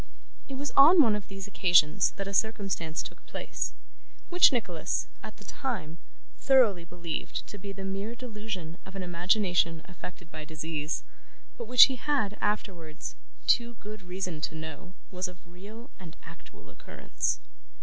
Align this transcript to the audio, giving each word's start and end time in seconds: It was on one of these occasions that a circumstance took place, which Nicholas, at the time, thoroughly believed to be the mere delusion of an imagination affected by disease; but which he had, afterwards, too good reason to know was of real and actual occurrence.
It 0.49 0.55
was 0.55 0.71
on 0.71 0.99
one 1.03 1.15
of 1.15 1.27
these 1.27 1.45
occasions 1.45 2.09
that 2.15 2.27
a 2.27 2.33
circumstance 2.33 3.03
took 3.03 3.23
place, 3.27 3.73
which 4.29 4.51
Nicholas, 4.51 5.05
at 5.21 5.37
the 5.37 5.43
time, 5.43 5.99
thoroughly 6.39 6.83
believed 6.83 7.45
to 7.45 7.59
be 7.59 7.71
the 7.71 7.83
mere 7.83 8.15
delusion 8.15 8.79
of 8.83 8.95
an 8.95 9.03
imagination 9.03 9.83
affected 9.85 10.31
by 10.31 10.43
disease; 10.43 11.03
but 11.55 11.67
which 11.67 11.83
he 11.83 11.97
had, 11.97 12.35
afterwards, 12.41 13.13
too 13.45 13.75
good 13.75 14.01
reason 14.01 14.41
to 14.41 14.55
know 14.55 14.93
was 15.11 15.27
of 15.27 15.37
real 15.45 15.91
and 15.99 16.15
actual 16.23 16.71
occurrence. 16.71 17.39